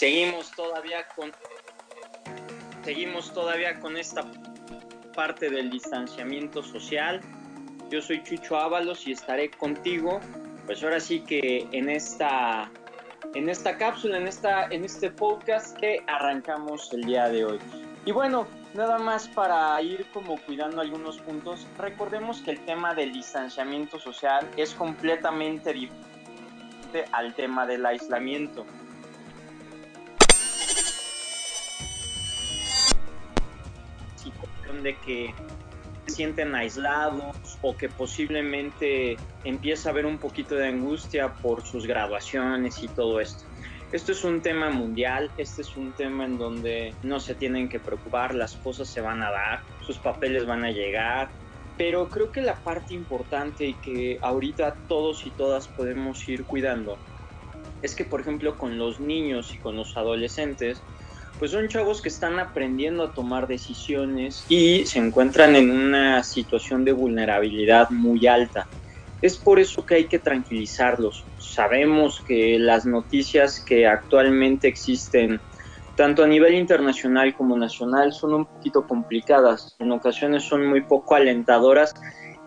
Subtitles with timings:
[0.00, 1.30] Seguimos todavía con
[2.82, 4.24] seguimos todavía con esta
[5.14, 7.20] parte del distanciamiento social.
[7.90, 10.18] Yo soy Chucho Ábalos y estaré contigo,
[10.64, 12.70] pues ahora sí que en esta
[13.34, 17.58] en esta cápsula, en esta en este podcast que arrancamos el día de hoy.
[18.06, 23.12] Y bueno, nada más para ir como cuidando algunos puntos, recordemos que el tema del
[23.12, 28.64] distanciamiento social es completamente diferente al tema del aislamiento.
[34.82, 35.34] De que
[36.06, 41.86] se sienten aislados o que posiblemente empieza a haber un poquito de angustia por sus
[41.86, 43.44] graduaciones y todo esto.
[43.92, 47.80] Esto es un tema mundial, este es un tema en donde no se tienen que
[47.80, 51.28] preocupar, las cosas se van a dar, sus papeles van a llegar,
[51.76, 56.98] pero creo que la parte importante y que ahorita todos y todas podemos ir cuidando
[57.82, 60.82] es que, por ejemplo, con los niños y con los adolescentes,
[61.40, 66.84] pues son chavos que están aprendiendo a tomar decisiones y se encuentran en una situación
[66.84, 68.68] de vulnerabilidad muy alta.
[69.22, 71.24] Es por eso que hay que tranquilizarlos.
[71.38, 75.40] Sabemos que las noticias que actualmente existen,
[75.96, 79.76] tanto a nivel internacional como nacional, son un poquito complicadas.
[79.78, 81.94] En ocasiones son muy poco alentadoras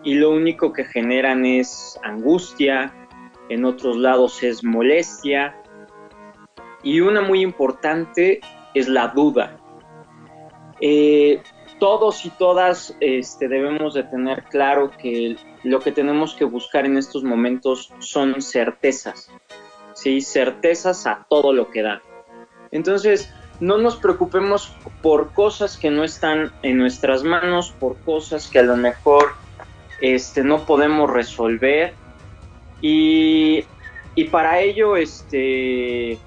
[0.04, 2.94] y lo único que generan es angustia,
[3.48, 5.56] en otros lados es molestia
[6.84, 8.40] y una muy importante
[8.74, 9.56] es la duda.
[10.80, 11.42] Eh,
[11.78, 16.96] todos y todas este, debemos de tener claro que lo que tenemos que buscar en
[16.98, 19.30] estos momentos son certezas,
[19.94, 20.20] ¿sí?
[20.20, 22.02] certezas a todo lo que da.
[22.70, 28.58] Entonces, no nos preocupemos por cosas que no están en nuestras manos, por cosas que
[28.58, 29.32] a lo mejor
[30.00, 31.94] este, no podemos resolver.
[32.80, 33.64] Y,
[34.14, 36.18] y para ello, este,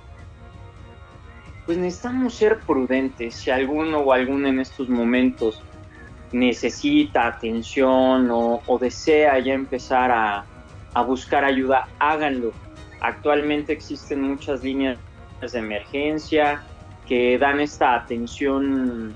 [1.67, 3.35] pues necesitamos ser prudentes.
[3.35, 5.61] Si alguno o alguna en estos momentos
[6.31, 10.45] necesita atención o, desea ya empezar a,
[11.05, 12.53] buscar ayuda, háganlo.
[13.01, 14.97] Actualmente existen muchas líneas
[15.41, 16.63] de emergencia
[17.05, 19.13] que dan esta atención,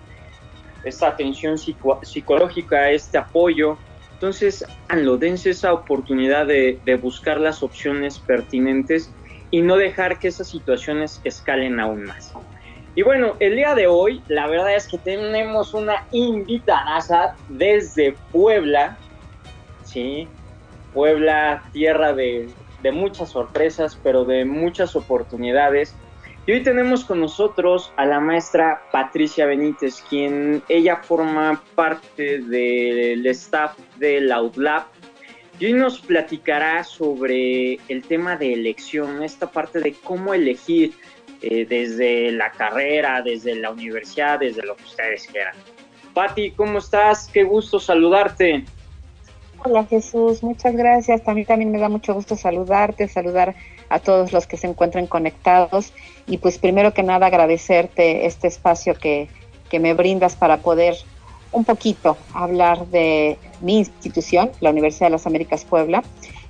[0.83, 3.77] esta atención psico psicológica, este apoyo.
[4.13, 9.11] Entonces, háganlo, dense esa oportunidad de buscar las opciones pertinentes
[9.51, 12.33] y no dejar que esas situaciones escalen aún más.
[12.95, 18.97] Y bueno, el día de hoy, la verdad es que tenemos una invitada desde Puebla,
[19.83, 20.27] ¿sí?
[20.93, 22.49] Puebla, tierra de,
[22.83, 25.95] de, muchas sorpresas, pero de muchas oportunidades.
[26.45, 33.25] Y hoy tenemos con nosotros a la maestra Patricia Benítez, quien ella forma parte del
[33.27, 34.83] staff de la UDLAB.
[35.61, 40.93] Y hoy nos platicará sobre el tema de elección, esta parte de cómo elegir
[41.43, 45.53] eh, desde la carrera, desde la universidad, desde lo que ustedes quieran.
[46.15, 47.29] Patti, ¿cómo estás?
[47.31, 48.65] Qué gusto saludarte.
[49.63, 51.27] Hola Jesús, muchas gracias.
[51.27, 53.53] A mí también me da mucho gusto saludarte, saludar
[53.89, 55.93] a todos los que se encuentren conectados
[56.25, 59.29] y pues primero que nada agradecerte este espacio que,
[59.69, 60.95] que me brindas para poder
[61.51, 66.03] un poquito hablar de mi institución, la Universidad de las Américas Puebla,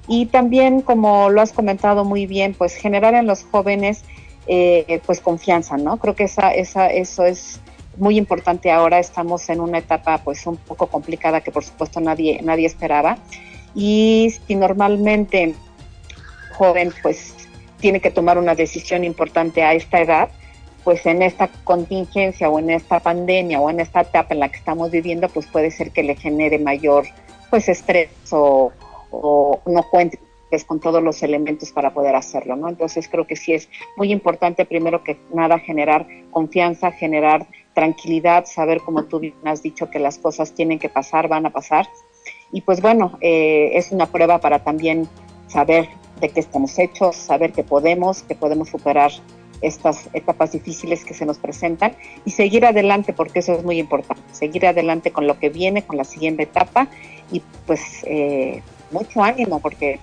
[0.08, 4.04] y también, como lo has comentado muy bien, pues generar en los jóvenes
[4.48, 5.98] eh, pues confianza, ¿no?
[5.98, 7.60] Creo que esa, esa, eso es
[7.98, 9.00] muy importante ahora.
[9.00, 13.18] Estamos en una etapa pues un poco complicada que por supuesto nadie, nadie esperaba.
[13.76, 15.56] Y si normalmente
[16.54, 17.36] joven pues
[17.80, 20.30] tiene que tomar una decisión importante a esta edad,
[20.84, 24.58] pues en esta contingencia o en esta pandemia o en esta etapa en la que
[24.58, 27.06] estamos viviendo, pues puede ser que le genere mayor
[27.50, 28.72] pues estrés o,
[29.12, 30.20] o no cuente
[30.52, 32.68] pues, con todos los elementos para poder hacerlo, ¿no?
[32.68, 38.82] Entonces creo que sí es muy importante primero que nada generar confianza, generar tranquilidad, saber
[38.82, 41.88] como tú bien has dicho que las cosas tienen que pasar, van a pasar.
[42.52, 45.08] Y pues bueno, eh, es una prueba para también
[45.48, 45.88] saber
[46.20, 49.12] de qué estamos hechos, saber que podemos, que podemos superar
[49.62, 54.22] estas etapas difíciles que se nos presentan y seguir adelante, porque eso es muy importante,
[54.32, 56.88] seguir adelante con lo que viene, con la siguiente etapa
[57.32, 58.62] y pues eh,
[58.92, 60.00] mucho ánimo, porque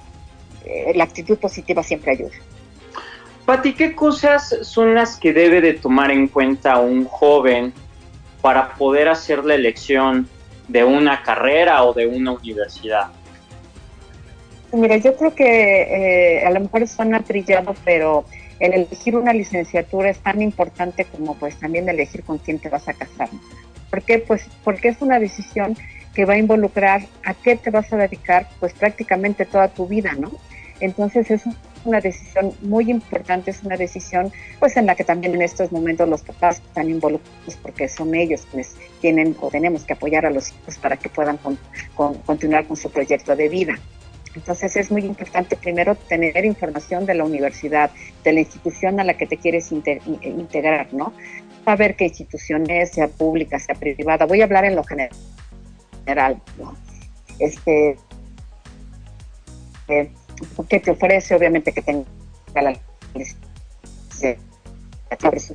[0.64, 2.37] eh, la actitud positiva siempre ayuda.
[3.44, 7.72] Pati, ¿qué cosas son las que debe de tomar en cuenta un joven
[8.43, 10.28] para poder hacer la elección
[10.69, 13.08] de una carrera o de una universidad?
[14.72, 18.26] Mira, yo creo que eh, a lo mejor suena trillado, pero
[18.60, 22.88] el elegir una licenciatura es tan importante como pues también elegir con quién te vas
[22.88, 23.28] a casar.
[23.90, 24.19] ¿Por qué?
[24.19, 25.76] Pues porque es una decisión
[26.14, 30.14] que va a involucrar a qué te vas a dedicar pues prácticamente toda tu vida,
[30.19, 30.32] ¿no?
[30.81, 31.43] Entonces es
[31.84, 36.08] una decisión muy importante, es una decisión pues en la que también en estos momentos
[36.08, 40.50] los papás están involucrados porque son ellos quienes tienen o tenemos que apoyar a los
[40.50, 41.38] hijos para que puedan
[42.26, 43.78] continuar con su proyecto de vida.
[44.38, 47.90] Entonces es muy importante primero tener información de la universidad,
[48.23, 51.12] de la institución a la que te quieres integrar, ¿no?
[51.64, 54.26] Saber qué institución es, sea pública, sea privada.
[54.26, 56.76] Voy a hablar en lo general, ¿no?
[57.40, 57.96] Este,
[59.88, 60.08] eh,
[60.69, 62.06] que te ofrece, obviamente, que tenga
[62.55, 62.79] la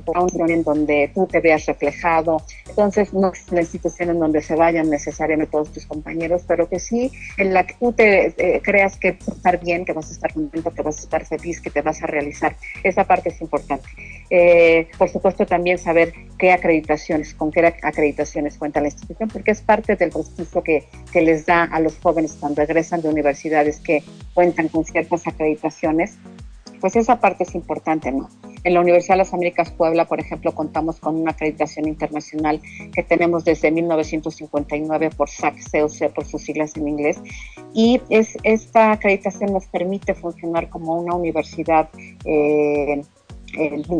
[0.06, 2.42] un en donde tú te veas reflejado.
[2.68, 6.80] Entonces, no es una institución en donde se vayan necesariamente todos tus compañeros, pero que
[6.80, 10.10] sí en la que tú te eh, creas que vas a estar bien, que vas
[10.10, 12.56] a estar contento, que vas a estar feliz, que te vas a realizar.
[12.82, 13.88] Esa parte es importante.
[14.30, 19.60] Eh, por supuesto, también saber qué acreditaciones, con qué acreditaciones cuenta la institución, porque es
[19.60, 24.02] parte del prestigio que, que les da a los jóvenes cuando regresan de universidades que
[24.34, 26.18] cuentan con ciertas acreditaciones
[26.84, 28.28] pues esa parte es importante, ¿no?
[28.62, 32.60] En la Universidad de las Américas Puebla, por ejemplo, contamos con una acreditación internacional
[32.94, 37.22] que tenemos desde 1959 por SAC, COC, por sus siglas en inglés,
[37.72, 41.88] y es, esta acreditación nos permite funcionar como una universidad
[42.26, 43.00] eh,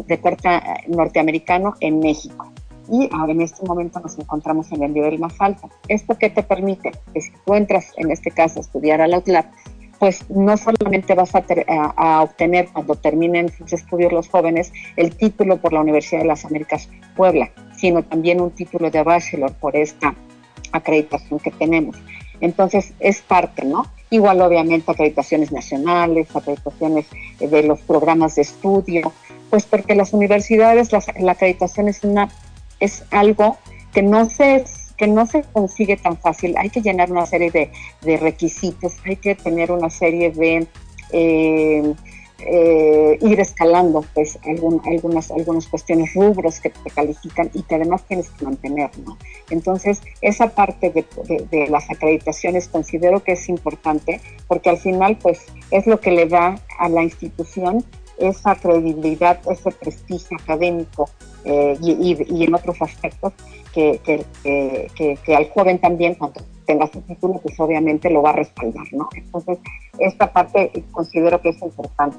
[0.07, 0.51] de corte
[0.87, 2.53] norteamericano en México
[2.91, 5.71] y ahora en este momento nos encontramos en el nivel más alto.
[5.89, 6.93] ¿Esto qué te permite?
[7.13, 9.47] Que si tú entras, en este caso, a estudiar a la UTLAB,
[9.99, 15.73] pues no solamente vas a, obtener cuando terminen sus estudios los jóvenes el título por
[15.73, 20.15] la Universidad de las Américas Puebla, sino también un título de bachelor por esta
[20.73, 21.97] acreditación que tenemos.
[22.41, 23.87] Entonces es parte, ¿no?
[24.11, 27.07] Igual obviamente acreditaciones nacionales, acreditaciones
[27.39, 29.13] de los programas de estudio,
[29.51, 32.29] pues porque las universidades, la acreditación es, una,
[32.81, 33.57] es algo
[33.93, 34.57] que no se
[34.97, 36.57] que no se consigue tan fácil.
[36.57, 40.67] Hay que llenar una serie de, requisitos, hay que tener una serie de...
[41.13, 41.95] Eh,
[42.47, 48.29] eh, ir escalando pues algunas, algunas cuestiones rubros que te califican y que además tienes
[48.31, 49.17] que mantener, ¿no?
[49.51, 55.87] Entonces, esa parte de, las acreditaciones considero que es importante porque al final pues es
[55.87, 57.85] lo que le da a la institución
[58.19, 61.09] esa credibilidad, ese prestigio académico
[61.45, 63.33] eh, y, en otros aspectos
[63.75, 64.01] que,
[65.25, 69.09] que, al joven también, cuando tenga su título, pues obviamente lo va a respaldar, ¿no?
[69.15, 69.59] Entonces,
[69.99, 72.19] esta parte considero que es importante.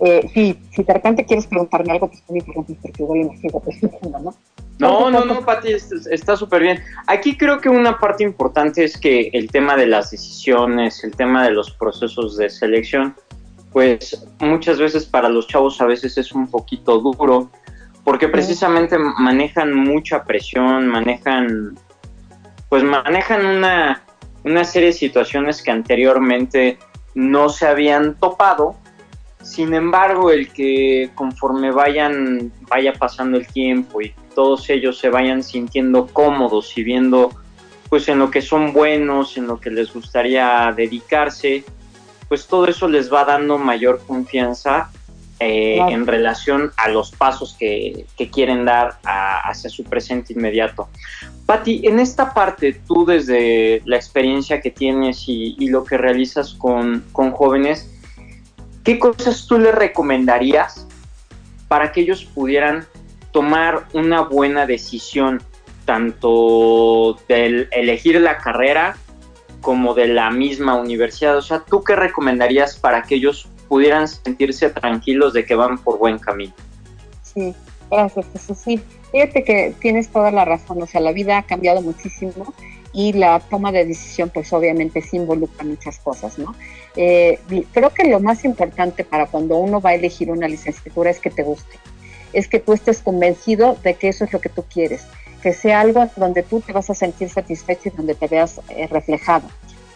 [0.00, 3.36] Eh, si, si de repente quieres preguntarme algo, pues tú me interrumpes porque igual me
[3.38, 4.34] sigo preguntando, ¿no?
[4.78, 6.78] No, no, no, Pati, está súper bien.
[7.08, 11.44] Aquí creo que una parte importante es que el tema de las decisiones, el tema
[11.44, 13.16] de los procesos de selección,
[13.72, 17.50] pues muchas veces para los chavos a veces es un poquito duro,
[18.08, 21.78] porque precisamente manejan mucha presión, manejan,
[22.70, 24.02] pues manejan una,
[24.44, 26.78] una serie de situaciones que anteriormente
[27.14, 28.76] no se habían topado.
[29.42, 35.42] Sin embargo, el que conforme vayan, vaya pasando el tiempo y todos ellos se vayan
[35.42, 37.28] sintiendo cómodos y viendo
[37.90, 41.62] pues en lo que son buenos, en lo que les gustaría dedicarse,
[42.26, 44.90] pues todo eso les va dando mayor confianza
[45.40, 50.88] eh, en relación a los pasos que, quieren dar hacia su presente inmediato.
[51.46, 57.04] Patti, en esta parte, tú desde la experiencia que tienes y, lo que realizas con,
[57.12, 57.88] jóvenes,
[58.82, 60.88] ¿qué cosas tú les recomendarías
[61.68, 62.84] para que ellos pudieran
[63.30, 65.40] tomar una buena decisión,
[65.84, 68.96] tanto de elegir la carrera
[69.60, 71.36] como de la misma universidad?
[71.36, 75.98] O sea, ¿tú qué recomendarías para que ellos pudieran sentirse tranquilos de que van por
[75.98, 76.52] buen camino?
[77.22, 77.54] Sí,
[77.90, 78.58] gracias, Jesús.
[78.58, 78.80] Sí,
[79.12, 80.82] fíjate que tienes toda la razón.
[80.82, 82.54] O sea, la vida ha cambiado muchísimo
[82.92, 86.54] y la toma de decisión, pues obviamente sí involucra muchas cosas, ¿no?
[86.96, 87.38] Eh,
[87.72, 91.30] creo que lo más importante para cuando uno va a elegir una licenciatura es que
[91.30, 91.76] te guste,
[92.32, 95.06] es que tú estés convencido de que eso es lo que tú quieres
[95.42, 98.86] que sea algo donde tú te vas a sentir satisfecho y donde te veas eh,
[98.88, 99.48] reflejado.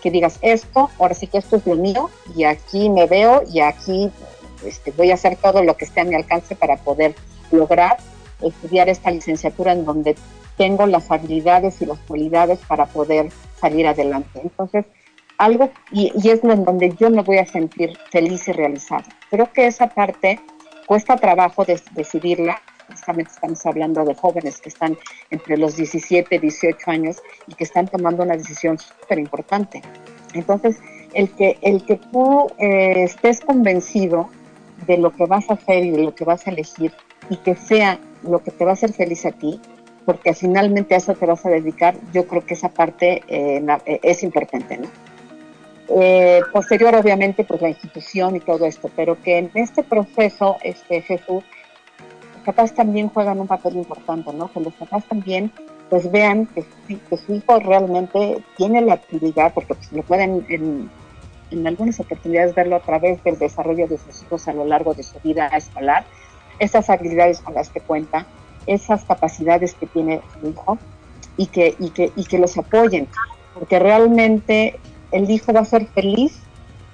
[0.03, 3.61] Que digas esto, ahora sí que esto es lo mío y aquí me veo y
[3.61, 4.11] aquí
[4.67, 7.15] este, voy a hacer todo lo que esté a mi alcance para poder
[7.51, 7.99] lograr
[8.43, 10.17] estudiar esta licenciatura en donde
[10.57, 13.31] tengo las habilidades y las cualidades para poder
[13.61, 14.41] salir adelante.
[14.43, 14.85] Entonces,
[15.39, 19.05] algo, y, es en donde yo me voy a sentir feliz y realizada.
[19.31, 20.41] Creo que esa parte
[20.87, 22.61] cuesta trabajo de, decidirla,
[22.93, 24.97] justamente estamos hablando de jóvenes que están
[25.31, 29.83] entre los 17 y 18 años y que están tomando una decisión súper importante.
[30.35, 30.79] Entonces,
[31.15, 34.29] el que, el que tú eh, estés convencido
[34.87, 36.93] de lo que vas a hacer y de lo que vas a elegir
[37.31, 39.61] y que sea lo que te va a hacer feliz a ti,
[40.05, 44.01] porque finalmente a eso te vas a dedicar, yo creo que esa parte eh, eh,
[44.03, 44.89] es importante, ¿no?
[46.53, 51.45] posterior, obviamente, pues la institución y todo esto, pero que en este proceso, este Jesús,
[52.43, 54.51] papás también juegan un papel importante, ¿no?
[54.53, 55.51] Que los papás también
[55.91, 56.65] pues vean que,
[56.99, 60.91] que su hijo realmente tiene la actividad, porque pues lo pueden en,
[61.51, 65.03] en algunas oportunidades verlo a través del desarrollo de sus hijos a lo largo de
[65.03, 66.05] su vida escolar,
[66.59, 68.27] esas habilidades con las que cuenta,
[68.67, 70.79] esas capacidades que tiene su hijo
[71.37, 73.09] y que, y que, y que los apoyen,
[73.55, 74.79] porque realmente
[75.11, 76.39] el hijo va a ser feliz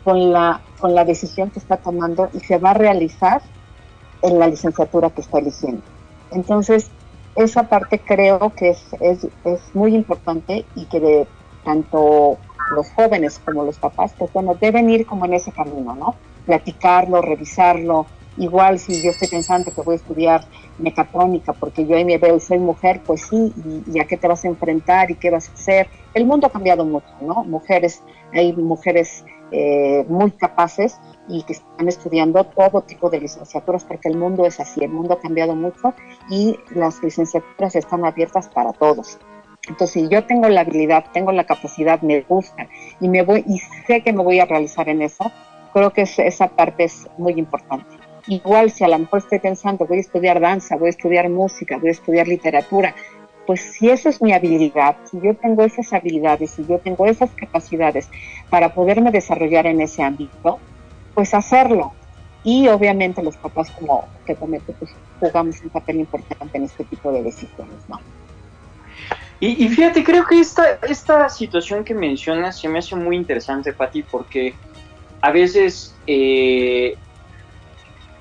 [0.04, 3.42] con la, con la decisión que está tomando y se va a realizar
[4.22, 5.82] en la licenciatura que está eligiendo.
[6.30, 6.90] Entonces,
[7.36, 11.26] esa parte creo que es, es, es muy importante y que
[11.64, 12.38] tanto
[12.74, 16.14] los jóvenes como los papás, pues bueno, deben ir como en ese camino, ¿no?
[16.46, 18.06] Platicarlo, revisarlo.
[18.36, 20.44] Igual si yo estoy pensando que voy a estudiar
[20.78, 23.52] mecatrónica porque yo ahí me veo y soy mujer, pues sí,
[23.86, 25.88] y, a qué te vas a enfrentar y qué vas a hacer.
[26.14, 27.44] El mundo ha cambiado mucho, ¿no?
[27.44, 34.08] Mujeres, hay mujeres eh, muy capaces y que están estudiando todo tipo de licenciaturas porque
[34.08, 35.94] el mundo es así, el mundo ha cambiado mucho
[36.30, 39.18] y las licenciaturas están abiertas para todos.
[39.68, 42.68] Entonces, si yo tengo la habilidad, tengo la capacidad, me gusta
[43.00, 45.30] y me voy y sé que me voy a realizar en eso,
[45.72, 47.86] creo que esa parte es muy importante.
[48.26, 51.78] Igual si a lo mejor estoy pensando, voy a estudiar danza, voy a estudiar música,
[51.78, 52.94] voy a estudiar literatura,
[53.48, 57.30] pues si eso es mi habilidad, si yo tengo esas habilidades, si yo tengo esas
[57.30, 58.06] capacidades
[58.50, 60.58] para poderme desarrollar en ese ámbito,
[61.14, 61.94] pues hacerlo.
[62.44, 67.10] Y obviamente los papás, como te comento, pues jugamos un papel importante en este tipo
[67.10, 67.98] de decisiones, ¿no?
[69.40, 74.02] Y, fíjate, creo que esta, esta situación que mencionas se me hace muy interesante, Pati,
[74.02, 74.52] porque
[75.22, 76.98] a veces eh,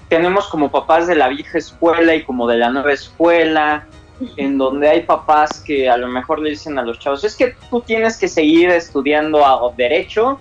[0.07, 3.87] tenemos como papás de la vieja escuela y como de la nueva escuela,
[4.36, 7.55] en donde hay papás que a lo mejor le dicen a los chavos, es que
[7.69, 10.39] tú tienes que seguir estudiando a derecho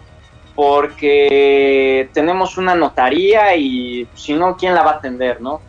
[0.55, 5.61] porque tenemos una notaría y si no, ¿quién la va a atender, no?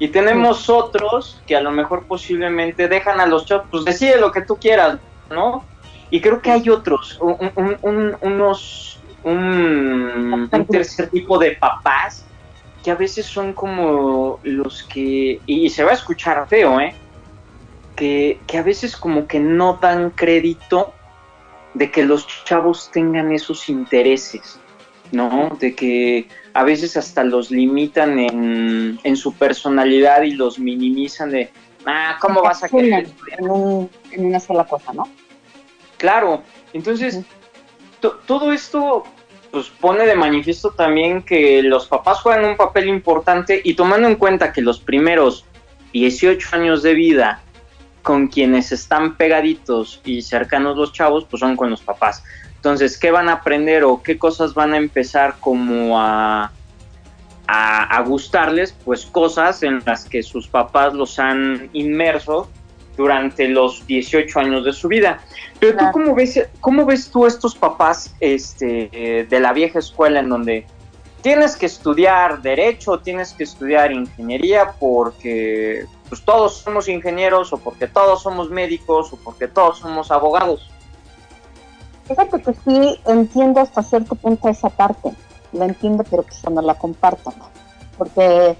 [0.00, 4.32] Y tenemos otros que a lo mejor posiblemente dejan a los chavos, pues decide lo
[4.32, 4.98] que tú quieras,
[5.30, 5.64] ¿no?
[6.10, 7.76] Y creo que hay otros, un,
[8.20, 12.26] unos, un, tercer tipo de papás
[12.82, 16.94] que a veces son como los que, y se va a escuchar feo, ¿eh?
[17.96, 20.94] Que, que a veces como que no dan crédito
[21.74, 24.58] de que los chavos tengan esos intereses.
[25.12, 25.56] ¿no?
[25.60, 31.50] De que a veces hasta los limitan en, en su personalidad y los minimizan de,
[31.86, 33.08] ah, ¿cómo vas a querer
[33.38, 35.08] En, en, una sola cosa, ¿no?
[35.98, 37.20] Claro, entonces
[38.26, 39.04] todo esto
[39.52, 44.16] pues pone de manifiesto también que los papás juegan un papel importante y tomando en
[44.16, 45.44] cuenta que los primeros
[45.92, 47.42] 18 años de vida
[48.02, 52.22] con quienes están pegaditos y cercanos los chavos, pues son con los papás.
[52.56, 56.52] Entonces, ¿qué van a aprender o qué cosas van a empezar como a,
[57.46, 58.72] a, gustarles?
[58.84, 62.48] Pues cosas en las que sus papás los han inmerso
[62.96, 65.20] durante los 18 años de su vida.
[65.58, 70.28] Pero tú, ¿cómo ves, cómo ves tú estos papás este, de la vieja escuela en
[70.28, 70.66] donde
[71.22, 77.88] tienes que estudiar derecho, tienes que estudiar ingeniería porque pues todos somos ingenieros o porque
[77.88, 80.70] todos somos médicos o porque todos somos abogados?
[82.04, 85.14] Fíjate que sí entiendo hasta cierto punto esa parte,
[85.52, 87.32] la entiendo, pero que no la comparto,
[87.96, 88.58] porque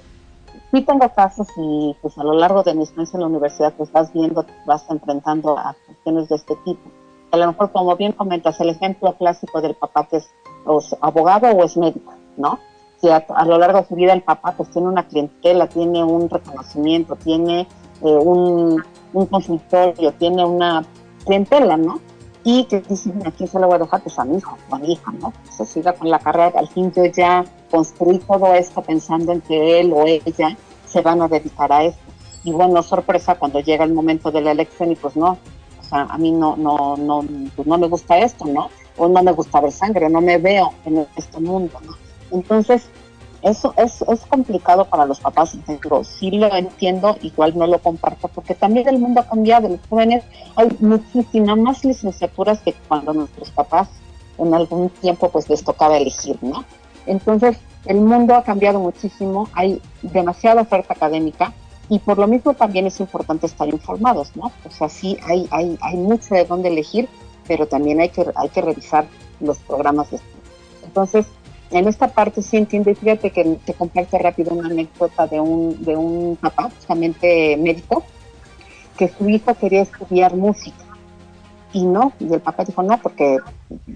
[0.71, 3.93] sí tengo casos y pues a lo largo de mi experiencia en la universidad pues
[3.93, 6.91] vas viendo, vas enfrentando a cuestiones de este tipo.
[7.33, 10.31] A lo mejor, como bien comentas, el ejemplo clásico del papá que es
[11.03, 12.59] abogado o es médico, ¿no?
[13.03, 16.31] Si a, lo largo de su vida el papá pues tiene una clientela, tiene un
[16.31, 17.63] reconocimiento, tiene
[18.01, 18.81] eh, un,
[19.29, 20.85] consultorio, tiene una
[21.25, 22.01] clientela, ¿no?
[22.45, 24.93] y que dicen, aquí se lo voy a dejar pues a mi hijo a mi
[24.93, 25.33] hija, ¿no?
[25.51, 29.81] Se siga con la carrera, al fin yo ya construí todo esto pensando en que
[29.81, 30.57] él o ella
[30.87, 32.01] se van a dedicar a esto.
[32.45, 35.39] Y bueno, sorpresa cuando llega el momento de la elección y pues no,
[35.81, 38.71] o sea, a mí no, no, no, pues no me gusta esto, ¿no?
[38.97, 42.02] O no me gusta ver sangre, no me veo en este mundo, ¿no?
[42.33, 42.89] Entonces,
[43.43, 45.57] Eso es, es complicado para los papás,
[46.05, 50.23] sí lo entiendo, igual no lo comparto, porque también el mundo ha cambiado, los jóvenes,
[50.55, 53.89] hay muchísimas más licenciaturas que cuando nuestros papás
[54.39, 56.65] en algún tiempo pues les tocaba elegir, ¿no?
[57.07, 61.53] Entonces, el mundo ha cambiado muchísimo, hay demasiada oferta académica
[61.89, 64.53] y por lo mismo también es importante estar informados, ¿no?
[64.65, 67.09] O sea, sí hay, hay, hay mucho de dónde elegir,
[67.49, 69.05] pero también hay que, hay que revisar
[69.41, 70.43] los programas de estudio.
[70.85, 71.27] Entonces,
[71.73, 75.83] en esta parte sí entiendo, y fíjate que te comparto rápido una anécdota de un,
[75.83, 78.05] de un papá, justamente médico,
[78.97, 80.85] que su hijo quería estudiar música.
[81.73, 83.39] Y no, y el papá dijo, no, porque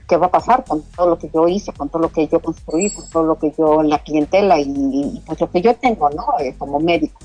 [0.09, 2.41] ¿qué va a pasar con todo lo que yo hice, con todo lo que yo
[2.41, 6.25] construí, con todo lo que yo, la clientela y, pues lo que yo tengo, ¿no?
[6.41, 7.21] Eh, como médico.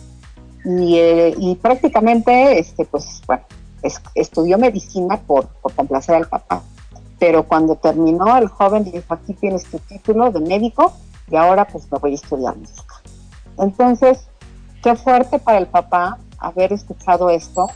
[0.66, 3.44] Y, eh, y, prácticamente, este, pues, bueno,
[4.14, 6.62] estudió medicina por, por complacer al papá
[7.22, 10.92] pero cuando terminó el joven dijo, aquí tienes tu título de médico
[11.30, 12.96] y ahora pues me voy a estudiar música.
[13.60, 14.26] Entonces,
[14.82, 17.68] qué fuerte para el papá haber escuchado esto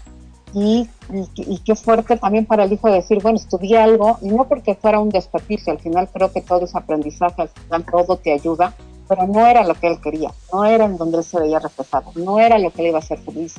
[0.51, 0.89] y,
[1.35, 4.99] y, qué fuerte también para el hijo decir, bueno, estudié algo y no porque fuera
[4.99, 8.73] un desperdicio, al final creo que todo es aprendizaje, al final todo te ayuda,
[9.07, 12.11] pero no era lo que él quería, no era en donde él se veía reflejado,
[12.15, 13.53] no era lo que le iba a hacer feliz,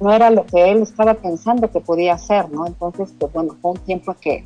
[0.00, 2.66] no era lo que él estaba pensando que podía hacer, ¿no?
[2.66, 4.42] Entonces, pues bueno, fue un tiempo que,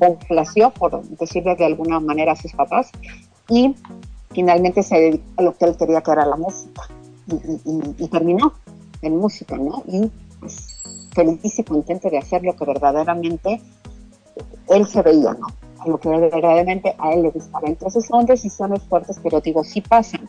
[0.00, 2.90] complació, por decirle de alguna manera, a sus papás
[3.48, 3.74] y
[4.32, 6.82] finalmente se dedicó a lo que él quería que era la música
[7.98, 8.52] y, terminó
[9.02, 9.82] en música, ¿no?
[9.86, 10.82] Y pues
[11.14, 13.60] feliz y contento de hacer lo que verdaderamente
[14.68, 15.46] él se veía, ¿no?
[15.86, 17.68] Lo que verdaderamente a él le gustaba.
[17.68, 20.28] Entonces son decisiones fuertes, pero digo, sí pasan.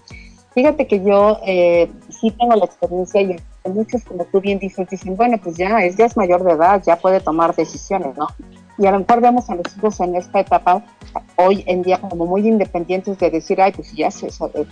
[0.54, 3.38] Fíjate que yo eh, sí tengo la experiencia y
[3.70, 6.82] muchos, como tú bien dices, dicen, bueno, pues ya es, ya es mayor de edad,
[6.86, 8.28] ya puede tomar decisiones, ¿no?
[8.78, 10.84] Y a lo mejor vemos a los hijos en esta etapa
[11.36, 14.30] hoy en día como muy independientes de decir, ay, pues ya se,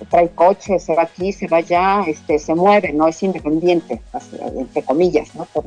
[0.09, 4.01] trae coche, se va aquí, se va allá, este, se mueve, no es independiente,
[4.55, 5.45] entre comillas, ¿no?
[5.45, 5.65] Por,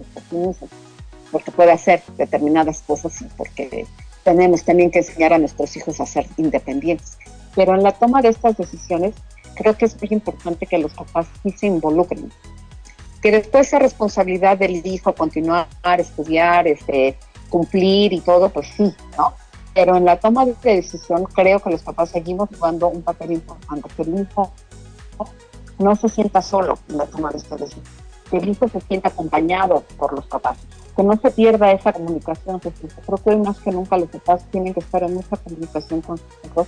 [1.31, 3.87] porque puede hacer determinadas cosas y porque
[4.23, 7.19] tenemos también que enseñar a nuestros hijos a ser independientes.
[7.54, 9.15] Pero en la toma de estas decisiones,
[9.54, 12.30] creo que es muy importante que los papás sí se involucren.
[13.21, 17.17] Que después esa responsabilidad del hijo continuar, estudiar, este,
[17.52, 19.34] cumplir y todo, pues sí, ¿no?
[19.75, 23.88] Pero en la toma de decisión creo que los papás seguimos jugando un papel importante,
[23.95, 24.50] que el hijo
[25.78, 27.84] no se sienta solo en la toma de esta decisión,
[28.30, 30.56] que el hijo se sienta acompañado por los papás,
[30.97, 32.58] que no se pierda esa comunicación.
[32.58, 36.17] Creo que hoy más que nunca los papás tienen que estar en esa comunicación con
[36.17, 36.67] sus hijos,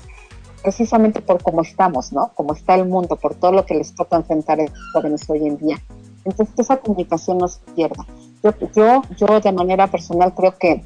[0.63, 2.31] precisamente por cómo estamos, ¿no?
[2.35, 5.47] Cómo está el mundo, por todo lo que les toca enfrentar a los jóvenes hoy
[5.47, 5.79] en día.
[6.25, 8.05] Entonces, que esa comunicación no se pierda.
[8.45, 10.85] Yo, yo, de manera personal creo que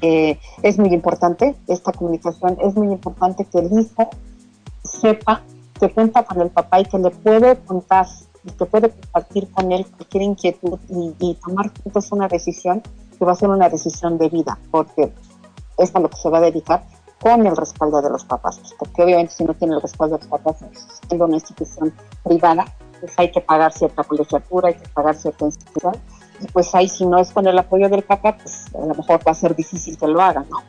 [0.00, 4.10] eh, es muy importante esta comunicación, es muy importante que el hijo
[4.82, 5.42] sepa
[5.78, 8.06] que cuenta con el papá y que le puede contar
[8.42, 12.82] y que puede compartir con él cualquier inquietud y, tomar juntos una decisión
[13.16, 15.12] que va a ser una decisión de vida, porque
[15.76, 16.84] es a lo que se va a dedicar
[17.20, 20.30] con el respaldo de los papás, porque obviamente si no tiene el respaldo de los
[20.30, 20.64] papás,
[21.10, 21.92] en una institución
[22.24, 22.64] privada,
[23.00, 25.94] pues hay que pagar cierta colegiatura, hay que pagar cierta institución,
[26.40, 29.20] y pues ahí si no es con el apoyo del papá, pues a lo mejor
[29.26, 30.62] va a ser difícil que lo haga, ¿no?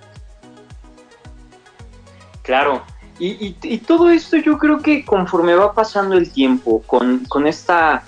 [2.41, 2.81] Claro,
[3.19, 8.03] y, y, todo esto yo creo que conforme va pasando el tiempo, con, con, esta,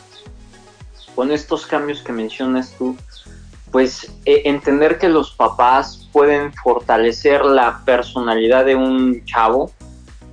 [1.14, 2.96] con estos cambios que mencionas tú,
[3.72, 9.72] pues eh, entender que los papás pueden fortalecer la personalidad de un chavo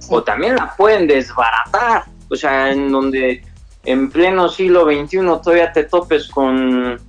[0.08, 3.42] o también la pueden desbaratar, o sea, en donde
[3.84, 7.00] en pleno siglo XXI todavía te topes con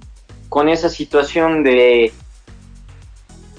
[0.50, 2.12] con esa situación de,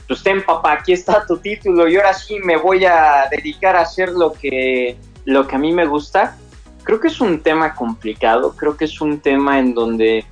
[0.09, 4.11] pues papá, aquí está tu título y ahora sí me voy a dedicar a hacer
[4.11, 6.37] lo que, lo que a mí me gusta,
[6.83, 10.27] creo que es un tema complicado, creo que es un tema en donde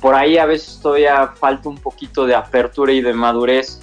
[0.00, 3.80] por ahí a veces todavía falta un poquito de apertura y de madurez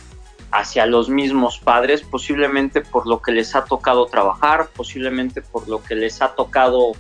[0.52, 5.84] hacia los mismos padres, posiblemente por lo que les ha tocado trabajar, posiblemente por lo
[5.84, 6.94] que les ha tocado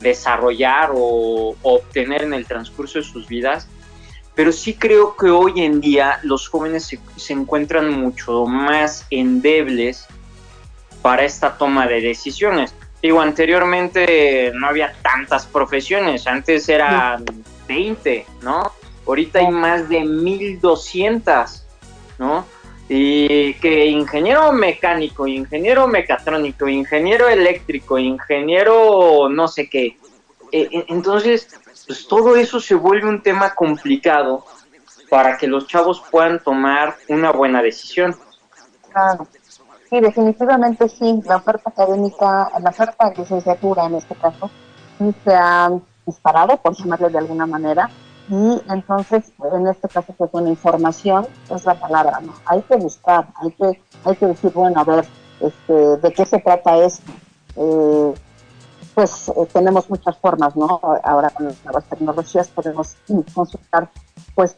[0.00, 3.68] desarrollar o, obtener en el transcurso de sus vidas,
[4.34, 10.06] pero sí creo que hoy en día los jóvenes se, encuentran mucho más endebles
[11.02, 12.74] para esta toma de decisiones.
[13.02, 17.24] Digo, anteriormente no había tantas profesiones, antes eran
[17.66, 18.72] 20, ¿no?
[19.06, 21.64] Ahorita hay más de 1200,
[22.18, 22.44] ¿no?
[22.92, 29.96] Y que ingeniero mecánico, ingeniero mecatrónico, ingeniero eléctrico, ingeniero no sé qué.
[30.50, 31.48] E, e, entonces,
[31.86, 34.44] pues todo eso se vuelve un tema complicado
[35.08, 38.16] para que los chavos puedan tomar una buena decisión.
[38.92, 39.24] Claro.
[39.88, 41.20] Sí, definitivamente sí.
[41.26, 44.50] La oferta académica, la oferta de licenciatura en este caso,
[45.24, 45.70] se ha
[46.04, 47.88] disparado, por llamarle de alguna manera.
[48.30, 52.32] Y entonces, en este caso, pues una información es la palabra, ¿no?
[52.46, 55.04] Hay que buscar, hay que, hay que decir, bueno, a ver,
[55.40, 57.10] este, ¿de qué se trata esto?
[57.56, 58.14] Eh,
[58.94, 60.80] pues eh, tenemos muchas formas, ¿no?
[61.02, 62.96] Ahora con las nuevas tecnologías podemos
[63.34, 63.90] consultar,
[64.36, 64.56] pues,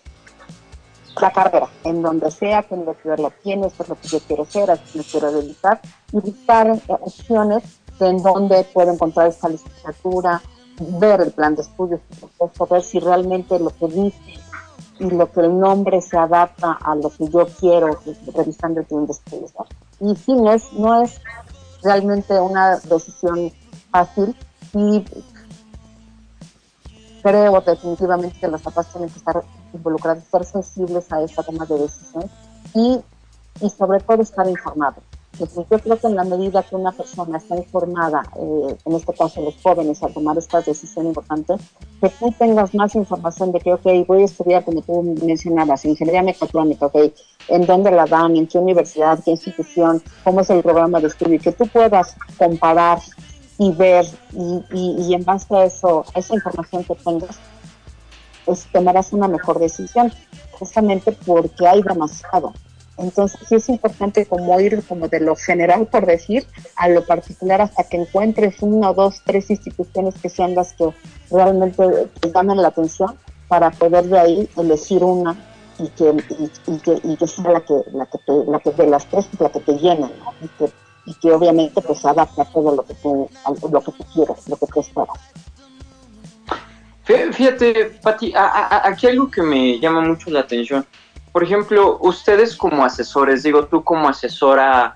[1.18, 4.70] la carrera, en donde sea que universidad lo tiene, es lo que yo quiero ser,
[4.70, 5.80] a me quiero dedicar,
[6.12, 7.62] y buscar eh, opciones
[7.98, 10.42] de en donde puedo encontrar esta licenciatura,
[10.78, 12.00] ver el plan de estudios,
[12.70, 14.40] ver si realmente lo que dice
[14.98, 17.98] y lo que el nombre se adapta a lo que yo quiero,
[18.34, 19.52] revisando el plan de estudios.
[20.00, 21.20] Y sí, no es, no es
[21.82, 23.52] realmente una decisión
[23.90, 24.36] fácil
[24.74, 25.04] y
[27.22, 31.78] creo definitivamente que los papás tienen que estar involucrados, ser sensibles a esta toma de
[31.78, 32.30] decisión
[32.74, 33.00] y,
[33.60, 35.04] y sobre todo estar informados.
[35.32, 39.14] Entonces, yo creo que en la medida que una persona está informada, eh, en este
[39.14, 41.54] caso los jóvenes, a tomar esta decisión importante,
[42.00, 46.22] que tú tengas más información de que, ok, voy a estudiar, como tú mencionabas, ingeniería
[46.22, 46.96] mecatrónica, ok,
[47.48, 51.40] en dónde la dan, en qué universidad, qué institución, cómo es el programa de estudio,
[51.40, 52.98] que tú puedas comparar
[53.58, 57.38] y ver, y, y, en base a eso, a esa información que tengas,
[58.44, 60.12] pues tomarás una mejor decisión,
[60.58, 62.52] justamente porque hay demasiado.
[62.98, 67.62] Entonces sí es importante como ir como de lo general por decir a lo particular
[67.62, 70.90] hasta que encuentres una, dos, tres instituciones que sean las que
[71.30, 71.82] realmente
[72.20, 75.36] te llamen la atención para poder de ahí elegir una
[75.78, 76.14] y que,
[76.66, 79.28] y, que, y que sea la que, la que, te, la que de las tres
[79.38, 80.34] la que te llene ¿no?
[80.42, 80.72] y, que,
[81.06, 83.28] y que obviamente pues adapta todo lo que tú,
[83.70, 85.18] lo que tú quieres, lo que tú esperas.
[87.04, 90.86] Fíjate, Pati, aquí hay algo que me llama mucho la atención
[91.32, 94.94] por ejemplo, ustedes como asesores, digo tú como asesora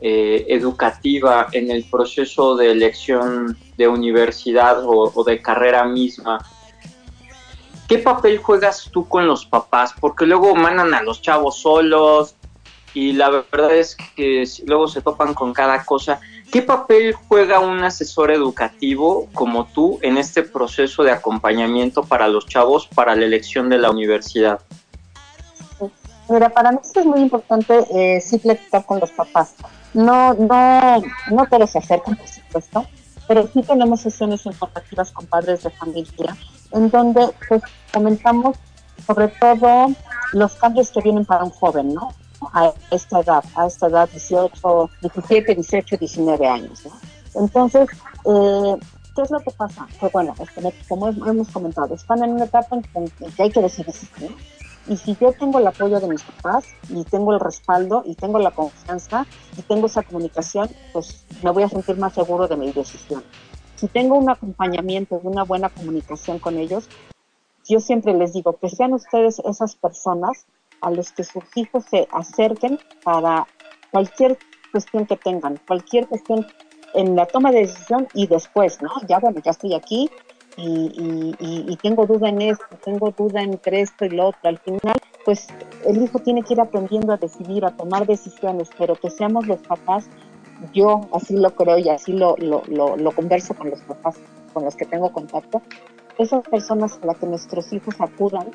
[0.00, 6.44] eh, educativa en el proceso de elección de universidad o, de carrera misma,
[7.86, 9.94] ¿qué papel juegas tú con los papás?
[10.00, 12.34] Porque luego mandan a los chavos solos
[12.94, 16.18] y la verdad es que luego se topan con cada cosa.
[16.50, 22.46] ¿Qué papel juega un asesor educativo como tú en este proceso de acompañamiento para los
[22.46, 24.60] chavos para la elección de la universidad?
[26.28, 29.54] Mira, para mí es muy importante eh, sí platicar con los papás.
[29.92, 32.86] No, no, no todos se acercan, por supuesto,
[33.28, 36.36] pero sí tenemos sesiones informativas con padres de familia,
[36.72, 38.56] en donde pues comentamos
[39.06, 39.88] sobre todo
[40.32, 42.08] los cambios que vienen para un joven, ¿no?
[42.52, 47.42] A esta edad, a esta edad, 18, 17, 18, 19 años, ¿no?
[47.42, 47.88] Entonces,
[48.24, 48.76] eh,
[49.14, 49.86] ¿qué es lo que pasa?
[50.00, 50.34] Pues bueno,
[50.88, 54.28] como hemos comentado, están en una etapa en que hay que decidir, ¿no?
[54.86, 58.38] Y si yo tengo el apoyo de mis papás y tengo el respaldo y tengo
[58.38, 62.70] la confianza y tengo esa comunicación, pues me voy a sentir más seguro de mi
[62.70, 63.24] decisión.
[63.76, 66.88] Si tengo un acompañamiento una buena comunicación con ellos,
[67.66, 70.46] yo siempre les digo que sean ustedes esas personas
[70.82, 73.46] a los que sus hijos se acerquen para
[73.90, 74.38] cualquier
[74.70, 76.46] cuestión que tengan, cualquier cuestión
[76.94, 78.90] en la toma de decisión y después, ¿no?
[79.08, 80.10] Ya bueno, ya estoy aquí,
[80.56, 84.40] y, tengo duda en esto, tengo duda entre esto y lo otro.
[84.44, 85.48] Al final, pues
[85.84, 89.60] el hijo tiene que ir aprendiendo a decidir, a tomar decisiones, pero que seamos los
[89.60, 90.08] papás,
[90.72, 94.16] yo así lo creo y así lo, lo, lo, converso con los papás
[94.52, 95.60] con los que tengo contacto,
[96.16, 98.50] esas personas a las que nuestros hijos acudan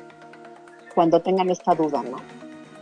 [0.94, 2.16] cuando tengan esta duda, ¿no?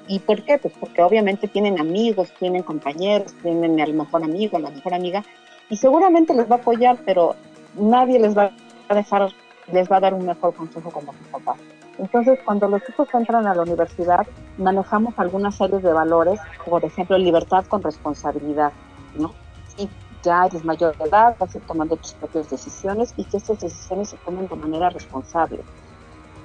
[0.07, 0.57] ¿Y por qué?
[0.57, 5.25] Pues porque obviamente tienen amigos, tienen compañeros, tienen al mejor amigo, a la mejor amiga,
[5.69, 7.35] y seguramente les va a apoyar, pero
[7.77, 8.53] nadie les va a
[8.89, 9.31] a dejar,
[9.73, 11.59] les va a dar un mejor consejo como sus papás.
[11.99, 17.19] Entonces, cuando los hijos entran a la universidad, manejamos algunas series de valores, por ejemplo,
[17.19, 18.73] libertad con responsabilidad,
[19.17, 19.35] ¿no?
[19.77, 19.89] Y
[20.23, 23.61] ya eres mayor de edad, vas a ir tomando tus propias decisiones y que estas
[23.61, 25.61] decisiones se tomen de manera responsable.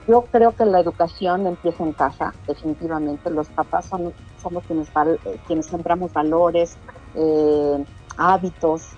[0.07, 3.29] Yo creo que la educación empieza en casa, definitivamente.
[3.29, 6.77] Los papás son, somos quienes, eh, quienes sembramos valores,
[7.15, 7.85] eh,
[8.17, 8.89] hábitos,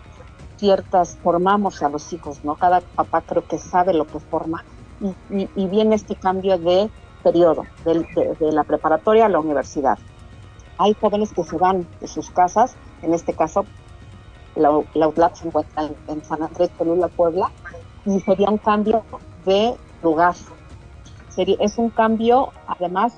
[0.58, 2.56] ciertas, formamos a los hijos, ¿no?
[2.56, 4.64] Cada papá creo que sabe lo que forma
[5.30, 6.90] y, viene este cambio de
[7.24, 9.98] periodo, de, la preparatoria a la universidad.
[10.78, 13.66] Hay jóvenes que se van de sus casas, en este caso
[14.56, 17.52] la, la se encuentra en, San Andrés, Colula, Puebla,
[18.06, 19.04] y sería un cambio
[19.46, 20.36] de lugar.
[21.30, 23.18] Sería, es un cambio, además,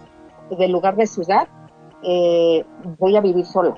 [0.50, 1.48] de lugar de ciudad,
[2.04, 2.66] eh,
[2.98, 3.78] voy a vivir solo,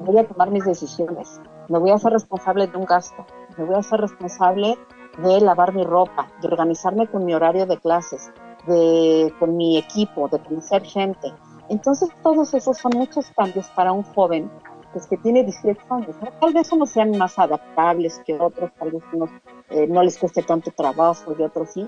[0.00, 3.26] voy a tomar mis decisiones, me voy a hacer responsable de un gasto,
[3.56, 4.78] me voy a hacer responsable
[5.22, 8.30] de lavar mi ropa, de organizarme con mi horario de clases,
[8.66, 11.32] de con mi equipo, de conocer gente.
[11.68, 14.50] Entonces todos esos son muchos cambios para un joven
[14.92, 19.02] pues que tiene 18 años, Tal vez unos sean más adaptables que otros, tal vez
[19.12, 19.30] unos
[19.70, 21.86] eh, no les cueste tanto trabajo y otros sí.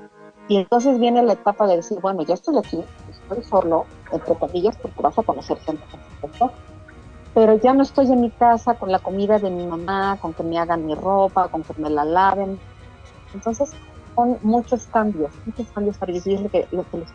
[0.48, 4.76] Y entonces viene la etapa de decir, bueno, yo estoy aquí, estoy solo, entre comillas,
[4.76, 5.82] porque vas a conocer gente,
[6.20, 6.52] supuesto,
[7.34, 10.42] pero ya no estoy en mi casa con la comida de mi mamá, con que
[10.42, 12.58] me hagan mi ropa, con que me la laven.
[13.32, 13.70] Entonces,
[14.14, 17.08] son muchos cambios, muchos cambios para vivir lo que, lo que les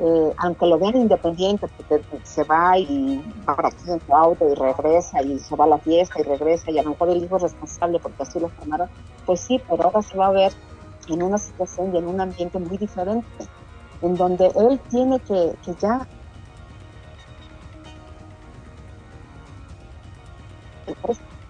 [0.00, 4.48] eh, aunque lo vean independiente, porque se va y va para aquí en su auto
[4.48, 7.24] y regresa y se va a la fiesta y regresa y a lo mejor el
[7.24, 8.88] hijo es responsable porque así lo formaron,
[9.26, 10.52] pues sí, pero ahora se va a ver
[11.08, 13.26] en una situación y en un ambiente muy diferente,
[14.00, 16.06] en donde él tiene que, que ya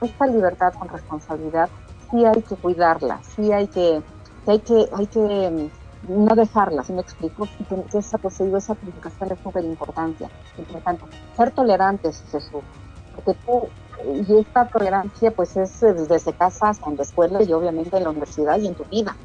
[0.01, 1.69] esta libertad con responsabilidad
[2.11, 4.03] sí hay que cuidarla, sí hay que,
[4.47, 5.71] hay que, hay que
[6.09, 11.05] no dejarla, si me explico, que esa, pues, esa comunicación es súper importante, importante.
[11.37, 12.63] Ser tolerantes, Jesús,
[13.15, 13.69] porque tú,
[14.07, 18.11] y esta tolerancia pues es desde casa hasta en la escuela y obviamente en la
[18.11, 19.17] universidad y en tu vida.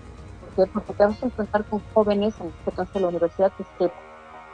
[0.55, 3.91] ¿Por Porque te vas a enfrentar con jóvenes, en este caso la universidad, que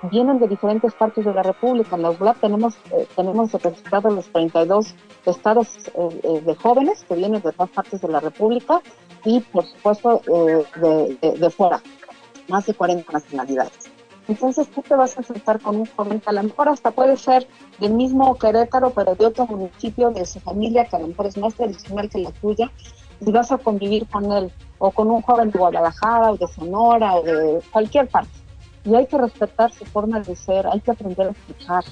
[0.04, 1.96] vienen de diferentes partes de la República.
[1.96, 7.16] En la UBLAP tenemos, eh, tenemos registrados los 32 estados eh, eh, de jóvenes que
[7.16, 8.82] vienen de todas partes de la República
[9.26, 11.82] y, por supuesto, de, de, fuera
[12.48, 13.92] más de 40 nacionalidades.
[14.28, 17.18] Entonces tú te vas a enfrentar con un joven que a lo mejor hasta puede
[17.18, 17.48] ser
[17.80, 21.38] del mismo Querétaro, pero de otro municipio, de su familia, que a lo mejor es
[21.38, 22.72] más tradicional que la tuya,
[23.20, 27.16] y vas a convivir con él, o con un joven de Guadalajara, o de Sonora,
[27.16, 28.30] o de cualquier parte.
[28.86, 31.84] Y hay que respetar su forma de ser, hay que aprender a escuchar.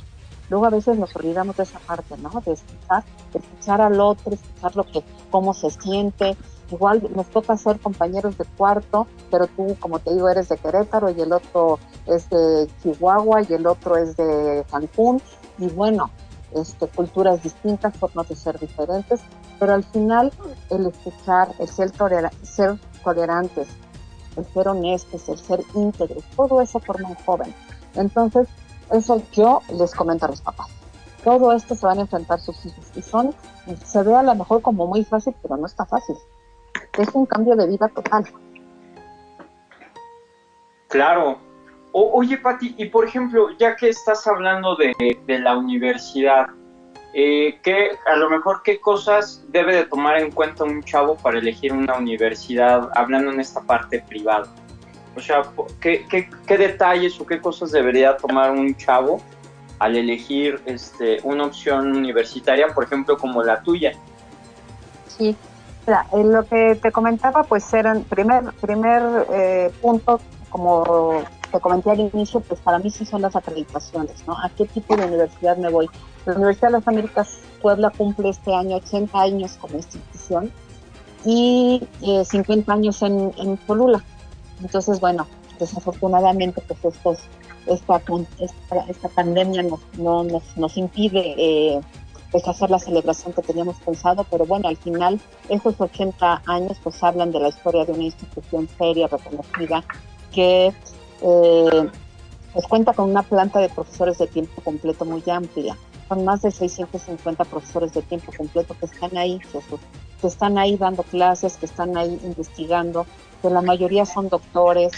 [0.49, 2.29] Luego a veces nos olvidamos de esa parte, ¿no?
[2.45, 6.37] De escuchar, de escuchar al otro, escuchar lo que, cómo se siente,
[6.71, 11.09] igual nos toca ser compañeros de cuarto, pero tú, como te digo, eres de Querétaro
[11.09, 15.21] y el otro es de Chihuahua y el otro es de Cancún.
[15.57, 16.09] Y bueno,
[16.53, 19.21] este, culturas distintas, formas de ser diferentes,
[19.59, 20.31] pero al final
[20.69, 21.91] el escuchar, el ser,
[22.43, 23.67] ser tolerantes,
[24.37, 27.53] el ser honestos, el ser íntegros, todo eso forma un joven.
[27.95, 28.47] Entonces,
[28.91, 30.67] eso yo les comento a los papás.
[31.23, 33.33] Todo esto se van a enfrentar sus hijos y son,
[33.83, 36.15] se ve a lo mejor como muy fácil, pero no está fácil
[36.97, 38.25] es un cambio de vida total.
[40.89, 41.39] Claro.
[41.91, 44.93] oye, Pati, y por ejemplo, ya que estás hablando de,
[45.39, 46.47] la universidad,
[47.13, 51.39] eh, ¿qué, a lo mejor qué cosas debe de tomar en cuenta un chavo para
[51.39, 54.47] elegir una universidad, hablando en esta parte privada?
[55.15, 55.41] O sea,
[55.81, 59.19] ¿qué, qué, detalles o qué cosas debería tomar un chavo
[59.79, 63.93] al elegir este, una opción universitaria, por ejemplo, como la tuya?
[65.07, 65.35] Sí,
[66.13, 72.39] lo que te comentaba, pues eran primer, primer eh, punto, como te comenté al inicio,
[72.41, 74.33] pues para mí sí son las acreditaciones, ¿no?
[74.33, 75.89] ¿A qué tipo de universidad me voy?
[76.25, 80.51] La Universidad de las Américas Puebla cumple este año 80 años como institución
[81.25, 84.03] y 50 eh, años en, en Polula.
[84.61, 85.27] Entonces, bueno,
[85.59, 87.19] desafortunadamente, pues
[87.65, 88.01] esta,
[88.39, 91.81] esta, esta pandemia nos, no, nos, nos impide eh,
[92.31, 97.01] pues hacer la celebración que teníamos pensado, pero bueno, al final esos 80 años pues
[97.03, 99.83] hablan de la historia de una institución seria, reconocida,
[100.33, 100.73] que
[101.21, 101.89] eh,
[102.53, 105.77] pues cuenta con una planta de profesores de tiempo completo muy amplia.
[106.07, 109.39] Son más de 650 profesores de tiempo completo que están ahí,
[110.21, 113.05] que están ahí dando clases, que están ahí investigando,
[113.41, 114.93] que la mayoría son doctores,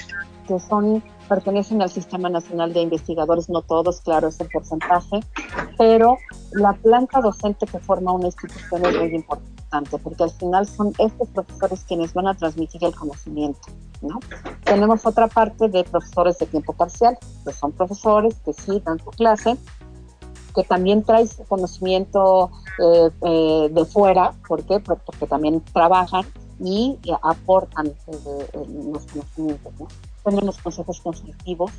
[0.50, 5.20] que son pertenecen al Sistema Nacional de Investigadores, no todos, claro, es el porcentaje,
[5.78, 6.18] pero
[6.54, 11.28] la planta docente que forma una institución es muy importante, porque al final son estos
[11.30, 13.62] profesores quienes van a transmitir el conocimiento.
[14.02, 14.20] ¿no?
[14.64, 19.12] Tenemos otra parte de profesores de tiempo parcial, que son profesores que sí dan su
[19.12, 19.56] clase,
[20.56, 22.50] que también traen conocimiento
[22.84, 24.80] eh, eh, de fuera, ¿por qué?
[24.80, 26.26] Porque también trabajan
[26.60, 29.74] y aportan eh, los conocimientos.
[29.80, 29.88] ¿no?
[30.30, 31.72] Tenemos consejos consultivos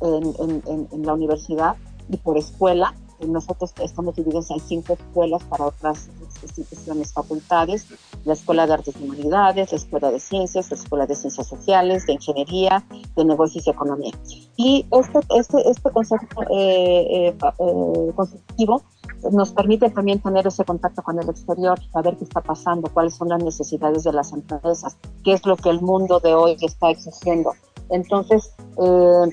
[0.00, 1.76] en, la universidad
[2.08, 2.94] y por escuela.
[3.26, 6.08] Nosotros estamos divididos en cinco escuelas para otras
[6.42, 7.86] instituciones, facultades,
[8.24, 12.04] la Escuela de Artes y Humanidades, la Escuela de Ciencias, la Escuela de Ciencias Sociales,
[12.06, 12.84] de Ingeniería,
[13.14, 14.10] de Negocios y Economía.
[14.56, 18.82] Y este, este, este consejo eh, eh, eh, consultivo
[19.30, 23.28] nos permite también tener ese contacto con el exterior, saber qué está pasando, cuáles son
[23.28, 27.52] las necesidades de las empresas, qué es lo que el mundo de hoy está exigiendo
[27.90, 29.28] entonces, eh,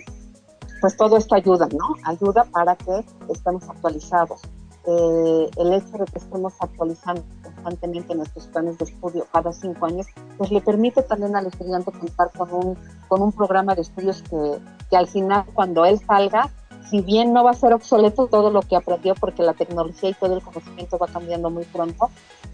[0.81, 1.95] pues todo esto ayuda, ¿no?
[2.05, 4.41] Ayuda para que estemos actualizados.
[4.87, 10.07] Eh, el hecho de que estemos actualizando constantemente nuestros planes de estudio cada cinco años,
[10.37, 14.59] pues le permite también al estudiante contar con un, con un programa de estudios que,
[14.89, 16.49] que al final, cuando él salga,
[16.89, 20.13] si bien no va a ser obsoleto todo lo que aprendió porque la tecnología y
[20.13, 22.09] todo el conocimiento va cambiando muy pronto,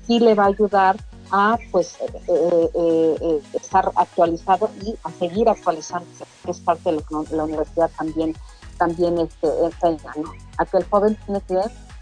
[0.05, 0.97] sí le va a ayudar
[1.31, 6.97] a pues eh, eh, eh, estar actualizado y a seguir actualizándose, que es parte de
[6.97, 8.35] lo que la universidad también
[8.77, 10.33] también este, enseña, ¿no?
[10.57, 11.57] A que el joven tiene que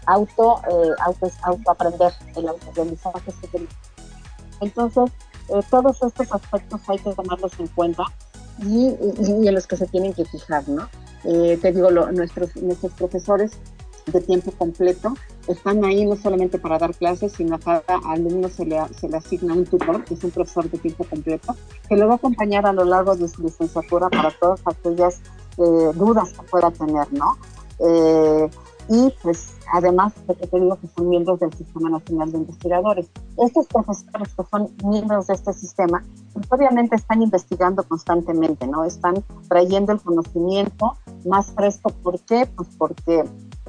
[0.06, 0.60] auto,
[1.00, 3.32] auto, auto aprender, el autoaprendizaje.
[4.60, 5.04] Entonces,
[5.70, 8.02] todos estos aspectos hay que tomarlos en cuenta
[8.58, 10.88] y, y, en los que se tienen que fijar, ¿no?
[11.22, 13.52] te digo, nuestros, nuestros profesores
[14.06, 15.14] de tiempo completo
[15.48, 19.16] están ahí no solamente para dar clases, sino a cada alumno se le, se le
[19.16, 21.54] asigna un tutor, que es un profesor de tiempo completo,
[21.88, 25.20] que lo va a acompañar a lo largo de su licenciatura para todas aquellas
[25.58, 27.36] eh, dudas que pueda tener, ¿no?
[27.78, 28.48] Eh,
[28.88, 33.10] y pues además de que te que son miembros del Sistema Nacional de Investigadores.
[33.38, 38.84] Estos profesores que son miembros de este sistema, pues obviamente están investigando constantemente, ¿no?
[38.84, 41.90] Están trayendo el conocimiento más fresco.
[42.02, 42.46] ¿Por qué?
[42.46, 43.24] Pues porque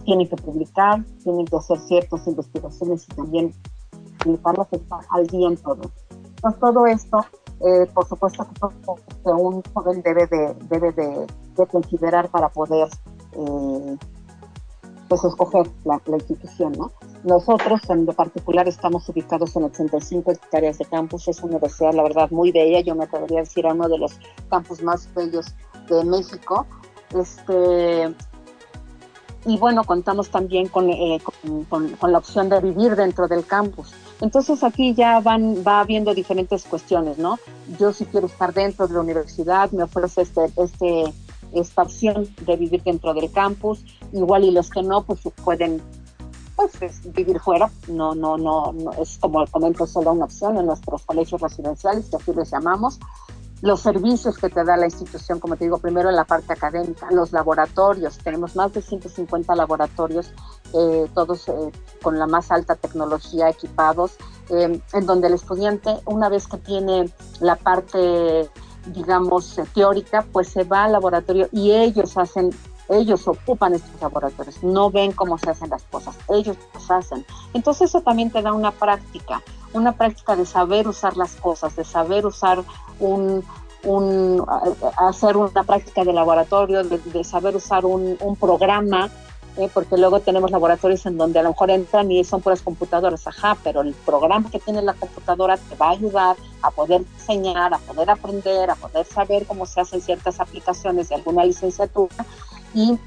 [0.06, 3.54] tienen que publicar, tienen que hacer ciertas investigaciones y también
[4.24, 4.68] publicarlas,
[5.10, 5.92] al día en todo.
[6.36, 7.26] Entonces, todo esto,
[7.62, 8.48] eh, por supuesto
[9.24, 11.28] que un joven debe de, debe de,
[11.68, 12.88] considerar para poder
[13.34, 13.98] eh,
[15.08, 16.92] pues escoger la, institución, ¿no?
[17.24, 22.30] Nosotros en particular estamos ubicados en 85 hectáreas de campus, es una universidad la verdad
[22.32, 25.56] muy bella, yo me atrevería a decir a uno de los campus más bellos
[25.90, 26.66] de México.
[27.14, 28.14] Este,
[29.46, 31.20] y bueno, contamos también eh,
[31.70, 33.94] con, con, la opción de vivir dentro del campus.
[34.22, 37.38] Entonces aquí ya van, va habiendo diferentes cuestiones, ¿no?
[37.80, 41.14] Yo si quiero estar dentro de la universidad, me ofrece este, este,
[41.54, 45.82] esta opción de vivir dentro del campus, igual y los que no, pues pueden
[46.56, 51.04] pues, vivir fuera, no, no, no, no, es como comento solo una opción en nuestros
[51.04, 53.00] colegios residenciales, que así les llamamos,
[53.66, 57.08] los servicios que te da la institución, como te digo, primero en la parte académica,
[57.10, 60.32] los laboratorios, tenemos más de 150 laboratorios,
[60.72, 61.72] eh, todos eh,
[62.04, 64.18] con la más alta tecnología equipados,
[64.52, 68.48] eh, en donde el estudiante, una vez que tiene la parte,
[68.94, 72.52] digamos, teórica, pues se va al laboratorio y ellos hacen
[72.88, 77.26] ellos ocupan estos laboratorios, no ven cómo se hacen las cosas, ellos los hacen.
[77.56, 79.42] Entonces eso también te da una práctica,
[79.76, 82.64] una práctica de saber usar las cosas, de saber usar
[83.00, 83.44] un,
[83.84, 84.44] un
[84.98, 89.10] hacer una práctica de laboratorio, de, saber usar un, programa,
[89.58, 93.28] eh, porque luego tenemos laboratorios en donde a lo mejor entran y son puras computadoras,
[93.28, 97.74] ajá, pero el programa que tiene la computadora te va a ayudar a poder diseñar,
[97.74, 102.26] a poder aprender, a poder saber cómo se hacen ciertas aplicaciones de alguna licenciatura
[102.74, 102.98] y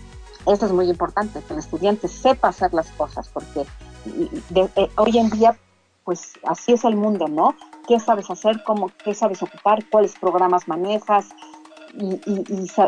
[0.47, 3.67] esto es muy importante, que el estudiante sepa hacer las cosas, porque
[4.55, 5.57] eh, hoy en día,
[6.09, 7.55] pues así es el mundo, ¿no?
[7.87, 8.63] ¿Qué sabes hacer?
[8.65, 9.85] Cómo, ¿Qué sabes ocupar?
[9.91, 11.29] ¿Cuáles programas manejas?
[11.93, 12.19] Y,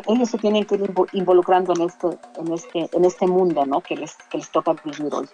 [0.09, 2.07] ellos se tienen que ir involucrando en este,
[2.39, 3.83] en este, en este mundo, ¿no?
[3.83, 5.29] Que les, que les toca vivir hoy.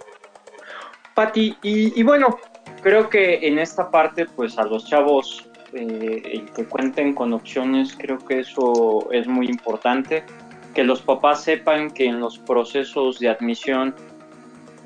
[1.15, 2.39] Pati, y, bueno,
[2.83, 7.97] creo que en esta parte, pues a los chavos, eh, el que cuenten con opciones,
[7.97, 10.25] creo que eso es muy importante
[10.75, 13.95] que los papás sepan que en los procesos de admisión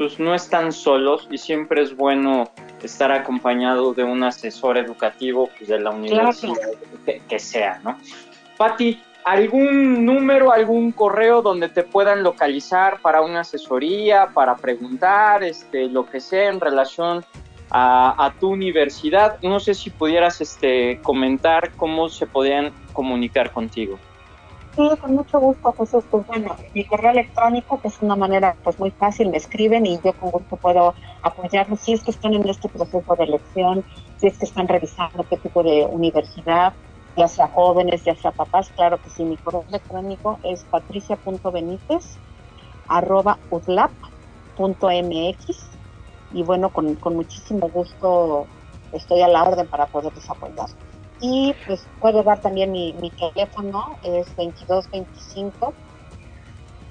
[0.00, 2.48] pues no están solos y siempre es bueno
[2.82, 6.54] estar acompañado de un asesor educativo pues, de la universidad
[7.28, 7.98] que, sea, ¿no?
[8.56, 15.86] Patti, ¿algún número, algún correo donde te puedan localizar para una asesoría, para preguntar, este,
[15.90, 17.22] lo que sea en relación
[17.68, 19.38] a, a, tu universidad?
[19.42, 23.98] No sé si pudieras este, comentar cómo se podían comunicar contigo.
[24.76, 26.04] Sí, con mucho gusto, Jesús.
[26.10, 30.00] Pues bueno, mi correo electrónico, que es una manera pues muy fácil, me escriben y
[30.00, 33.84] yo con gusto puedo apoyarlos si es que están en este proceso de elección,
[34.18, 36.72] si es que están revisando qué tipo de universidad,
[37.16, 39.24] ya sea jóvenes, ya sea papás, claro que sí.
[39.24, 42.16] Mi correo electrónico es patricia.benítez
[42.86, 43.38] arroba
[44.58, 45.70] mx
[46.32, 48.46] y bueno, con, con muchísimo gusto
[48.92, 50.68] estoy a la orden para poderles apoyar.
[51.20, 55.74] Y pues puedo dar también mi, teléfono, es 2225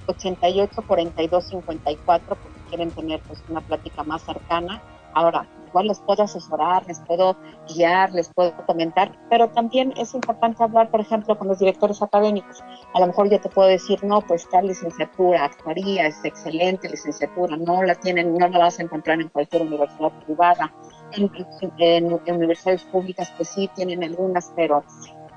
[0.06, 4.82] 88 42 54, porque quieren tener pues una plática más cercana.
[5.14, 7.36] Ahora, igual les puedo asesorar, les puedo
[7.68, 12.64] guiar, les puedo comentar, pero también es importante hablar, por ejemplo, con los directores académicos.
[12.94, 17.58] A lo mejor yo te puedo decir, no, pues tal licenciatura, actuaría, es excelente licenciatura,
[17.58, 20.72] no la tienen, no la vas a encontrar en cualquier universidad privada
[21.14, 24.84] en, universidades públicas pues sí tienen algunas, pero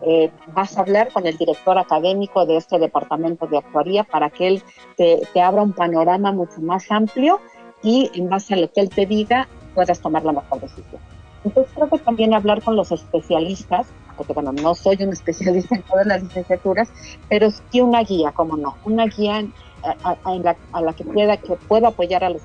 [0.02, 4.48] eh, vas a hablar con el director académico de este departamento de actuaría para que
[4.48, 4.62] él
[4.96, 7.40] te, te, abra un panorama mucho más amplio
[7.82, 11.00] y en base a lo que él te diga puedas tomar la mejor decisión.
[11.44, 15.82] Entonces creo que también hablar con los especialistas porque bueno, no soy un especialista en
[15.82, 16.90] todas las licenciaturas,
[17.28, 19.44] pero sí una guía, como no, una guía
[19.82, 22.42] a, la, que pueda que pueda apoyar a los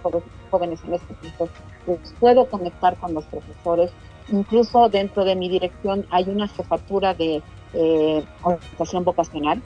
[0.50, 1.50] jóvenes en este proceso,
[1.86, 3.92] pues puedo conectar con los profesores,
[4.30, 7.42] incluso dentro de mi dirección hay una jefatura de
[7.74, 9.62] eh, orientación vocacional,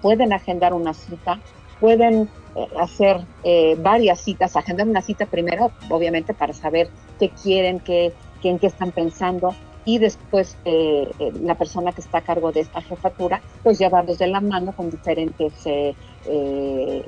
[0.00, 1.40] pueden agendar una cita,
[1.80, 6.88] pueden eh, hacer eh, varias citas, agendar una cita primero, obviamente, para saber
[7.18, 8.12] qué quieren, qué,
[8.42, 9.54] en qué están pensando,
[9.88, 11.08] y después eh,
[11.42, 14.90] la persona que está a cargo de esta jefatura, pues llevarlos de la mano con
[14.90, 15.54] diferentes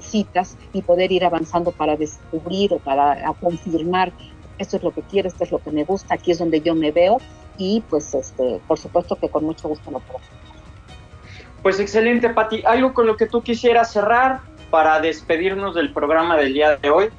[0.00, 4.12] citas y poder ir avanzando para descubrir o para confirmar
[4.56, 6.74] esto es lo que quiero, esto es lo que me gusta, aquí es donde yo
[6.74, 7.18] me veo
[7.58, 10.24] y pues este, por supuesto que con mucho gusto lo puedo.
[11.62, 12.62] Pues excelente, Pati.
[12.64, 14.40] ¿Algo con lo que tú quisieras cerrar?
[14.70, 17.10] para despedirnos del programa del día de hoy?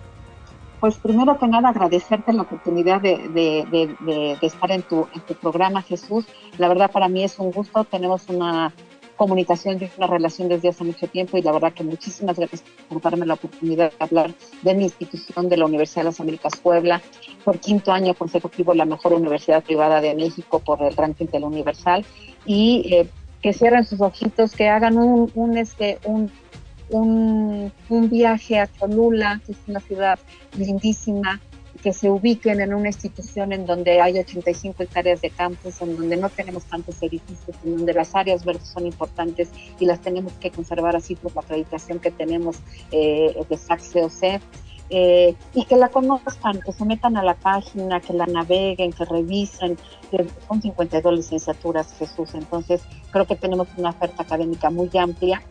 [0.81, 5.07] Pues primero que nada agradecerte la oportunidad de, estar en tu,
[5.39, 6.25] programa, Jesús.
[6.57, 7.83] La verdad para mí es un gusto.
[7.83, 8.73] Tenemos una
[9.15, 12.99] comunicación y una relación desde hace mucho tiempo y la verdad que muchísimas gracias por
[12.99, 16.99] darme la oportunidad de hablar de mi institución de la Universidad de las Américas Puebla,
[17.45, 21.45] por quinto año consecutivo la mejor universidad privada de México por el ranking de la
[21.45, 22.03] Universal
[22.47, 23.07] y eh,
[23.43, 26.31] que cierren sus ojitos, que hagan un, un, este, un
[26.91, 27.71] un,
[28.09, 30.19] viaje a Cholula, que es una ciudad
[30.57, 31.39] lindísima,
[31.81, 36.17] que se ubiquen en una institución en donde hay 85 hectáreas de campus, en donde
[36.17, 40.51] no tenemos tantos edificios, en donde las áreas verdes son importantes y las tenemos que
[40.51, 42.57] conservar así por la acreditación que tenemos
[42.91, 44.41] eh, de SAC-COC.
[44.93, 49.05] Eh, y que la conozcan, que se metan a la página, que la naveguen, que
[49.05, 49.77] revisen,
[50.11, 52.33] que son 52 licenciaturas, Jesús.
[52.33, 55.41] Entonces, creo que tenemos una oferta académica muy amplia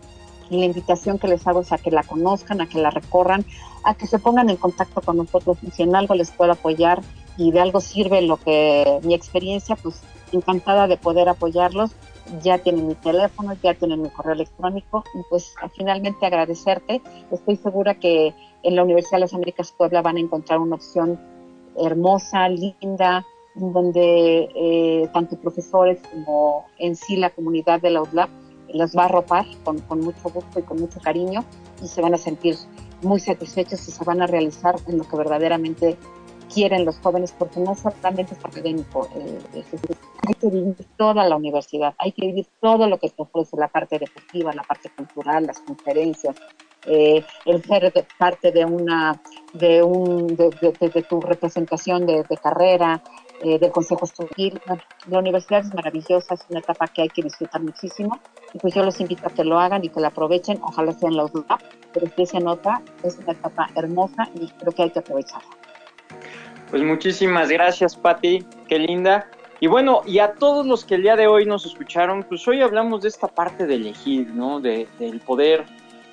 [0.50, 3.44] y la invitación que les hago es a que la conozcan, a que la recorran,
[3.84, 7.00] a que se pongan en contacto con nosotros y si en algo les puedo apoyar
[7.36, 11.92] y de algo sirve lo que mi experiencia, pues encantada de poder apoyarlos.
[12.42, 17.00] Ya tienen mi teléfono, ya tienen mi correo electrónico y pues finalmente agradecerte.
[17.30, 21.18] Estoy segura que en la Universidad de las Américas Puebla van a encontrar una opción
[21.76, 23.24] hermosa, linda,
[23.54, 28.30] donde eh, tanto profesores como en sí la comunidad de la UDLAP
[28.72, 31.44] las va a arropar con, mucho gusto y con mucho cariño
[31.82, 32.56] y se van a sentir
[33.02, 35.96] muy satisfechos y se van a realizar en lo que verdaderamente
[36.52, 39.38] quieren los jóvenes, porque no solamente es académico, eh,
[40.26, 43.68] hay que vivir toda la universidad, hay que vivir todo lo que te ofrece, la
[43.68, 46.36] parte deportiva, la parte cultural, las conferencias,
[46.86, 49.20] eh, el ser parte de una
[49.52, 53.02] de un de, tu representación de, carrera,
[53.42, 54.60] eh, del Consejo Estudiantil.
[55.08, 58.18] La universidad es maravillosa, es una etapa que hay que disfrutar muchísimo
[58.52, 61.16] y pues yo los invito a que lo hagan y que la aprovechen, ojalá sean
[61.16, 61.44] los dos,
[61.92, 65.48] pero si se nota, es una etapa hermosa y creo que hay que aprovecharla.
[66.70, 69.26] Pues muchísimas gracias, Patti, qué linda.
[69.58, 72.62] Y bueno, y a todos los que el día de hoy nos escucharon, pues hoy
[72.62, 74.60] hablamos de esta parte de elegir, ¿no?
[74.60, 74.86] De,
[75.26, 75.64] poder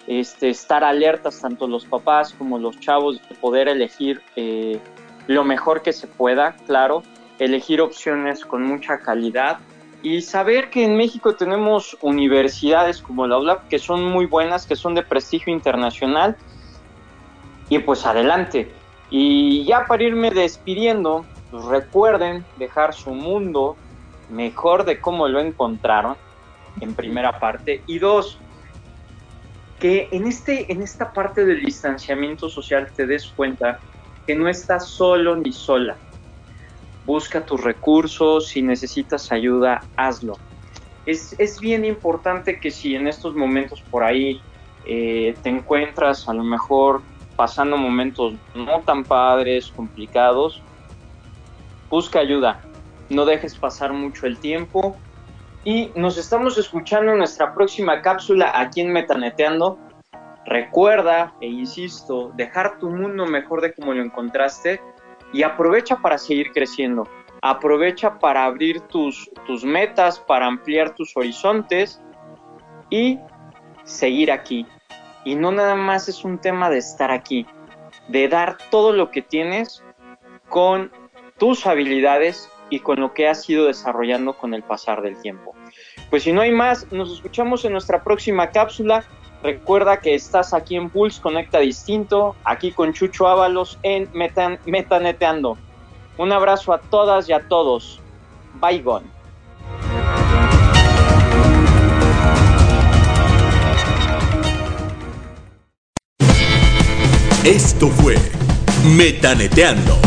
[0.08, 4.80] este, estar alertas, tanto los papás como los chavos, de poder elegir eh,
[5.28, 7.04] lo mejor que se pueda, claro,
[7.40, 9.60] elegir opciones con mucha calidad
[10.04, 14.76] y saber que en México tenemos universidades como la ULAP que son muy buenas, que
[14.76, 16.38] son de prestigio internacional.
[17.70, 18.72] Y pues adelante.
[19.10, 23.76] Y ya para irme despidiendo, pues recuerden dejar su mundo
[24.30, 26.16] mejor de cómo lo encontraron
[26.80, 27.82] en primera parte.
[27.88, 28.40] Y dos
[29.80, 33.80] que en este en esta parte del distanciamiento social te des cuenta
[34.26, 35.98] que no estás solo ni sola
[37.08, 40.38] busca tus recursos, si necesitas ayuda, hazlo.
[41.06, 44.42] Es, bien importante que si en estos momentos por ahí
[44.86, 47.02] eh, te encuentras a lo mejor
[47.38, 50.62] pasando momentos no tan padres, complicados,
[51.90, 52.60] busca ayuda,
[53.10, 54.98] no dejes pasar mucho el tiempo
[55.64, 59.80] y nos estamos escuchando en nuestra próxima cápsula aquí en Metaneteando.
[60.46, 64.82] Recuerda, e insisto, dejar tu mundo mejor de como lo encontraste
[65.34, 67.08] y aprovecha para seguir creciendo.
[67.42, 72.02] Aprovecha para abrir tus, tus metas, para ampliar tus horizontes
[72.90, 73.20] y
[73.84, 74.66] seguir aquí.
[75.24, 77.46] Y no nada más es un tema de estar aquí,
[78.08, 79.84] de dar todo lo que tienes
[80.50, 80.92] con
[81.38, 85.56] tus habilidades y con lo que has ido desarrollando con el pasar del tiempo.
[86.10, 89.04] Pues si no hay más, nos escuchamos en nuestra próxima cápsula.
[89.44, 95.58] Recuerda que estás aquí en Pulse Conecta Distinto, aquí con Chucho Ábalos en Metaneteando.
[96.18, 98.02] Un abrazo a todas y a todos.
[98.60, 99.06] Bye gone.
[107.44, 108.16] Esto fue
[108.84, 109.98] Metaneteando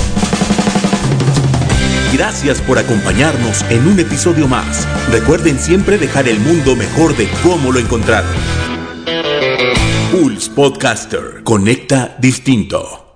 [2.13, 4.87] Gracias por acompañarnos en un episodio más.
[5.11, 8.70] Recuerden siempre dejar el mundo mejor de cómo lo encontraron.
[10.21, 11.41] Pulse Podcaster.
[11.43, 13.10] Conecta distinto.